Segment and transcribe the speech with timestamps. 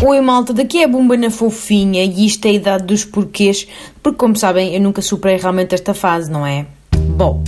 [0.00, 3.66] Oi malta, daqui é a Bumba na Fofinha e isto é a idade dos porquês,
[4.00, 6.66] porque como sabem eu nunca superei realmente esta fase, não é?
[7.16, 7.42] Bom,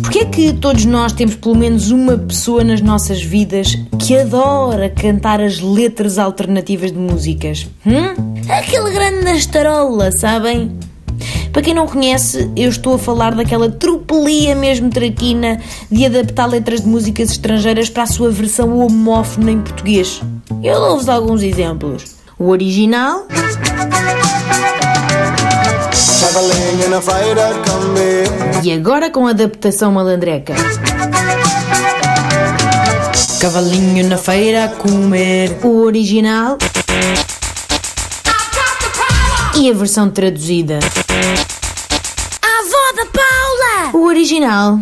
[0.00, 4.88] porquê é que todos nós temos pelo menos uma pessoa nas nossas vidas que adora
[4.88, 7.66] cantar as letras alternativas de músicas?
[7.86, 8.14] Hum?
[8.48, 10.72] Aquele grande nastarola, sabem?
[11.58, 16.82] Para quem não conhece, eu estou a falar daquela tropelia mesmo traquina de adaptar letras
[16.82, 20.22] de músicas estrangeiras para a sua versão homófona em português.
[20.62, 22.14] Eu dou-vos alguns exemplos.
[22.38, 23.26] O original.
[28.62, 30.54] E agora com a adaptação malandreca.
[33.40, 35.58] Cavalinho na feira a comer.
[35.64, 36.56] O original.
[39.60, 40.78] E a versão traduzida.
[42.40, 43.98] A avó da Paula!
[43.98, 44.78] O original.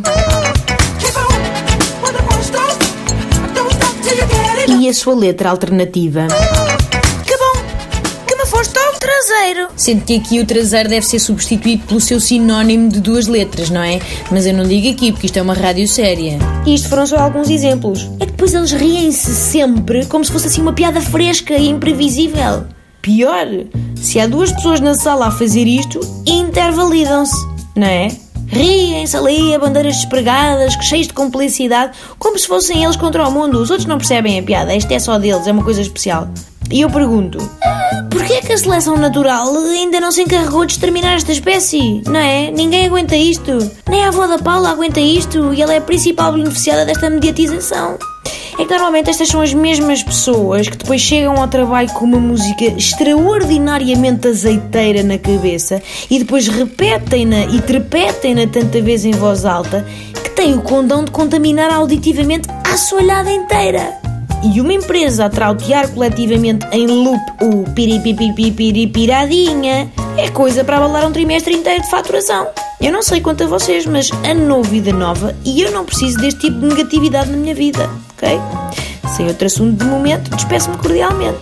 [4.68, 6.26] E a sua letra alternativa.
[7.24, 7.64] Que bom!
[8.26, 9.68] Que me foste ao traseiro!
[9.76, 13.82] Sendo que aqui o traseiro deve ser substituído pelo seu sinónimo de duas letras, não
[13.82, 13.98] é?
[14.30, 16.38] Mas eu não digo aqui porque isto é uma rádio séria.
[16.66, 18.10] E isto foram só alguns exemplos.
[18.20, 22.66] É que depois eles riem-se sempre como se fosse assim uma piada fresca e imprevisível.
[23.00, 23.46] Pior,
[24.06, 27.34] se há duas pessoas na sala a fazer isto, intervalidam-se,
[27.74, 28.08] não é?
[28.46, 33.60] Riem-se ali a bandeiras despregadas, cheios de complicidade, como se fossem eles contra o mundo.
[33.60, 36.28] Os outros não percebem a piada, isto é só deles, é uma coisa especial.
[36.70, 37.38] E eu pergunto:
[38.08, 42.00] porquê é que a seleção natural ainda não se encarregou de exterminar esta espécie?
[42.06, 42.52] Não é?
[42.52, 43.58] Ninguém aguenta isto.
[43.88, 47.98] Nem a avó da Paula aguenta isto e ela é a principal beneficiada desta mediatização.
[48.58, 52.18] É que normalmente estas são as mesmas pessoas que depois chegam ao trabalho com uma
[52.18, 59.86] música extraordinariamente azeiteira na cabeça e depois repetem-na e trepetem-na tanta vez em voz alta
[60.14, 63.92] que têm o condão de contaminar auditivamente a assoalhada inteira.
[64.42, 71.12] E uma empresa a trautear coletivamente em loop o piripipipipiripiradinha é coisa para abalar um
[71.12, 72.46] trimestre inteiro de faturação.
[72.78, 76.18] Eu não sei quanto a vocês, mas ano novo, vida nova e eu não preciso
[76.18, 78.38] deste tipo de negatividade na minha vida, ok?
[79.16, 81.40] Sem outro assunto de momento, despeço-me cordialmente.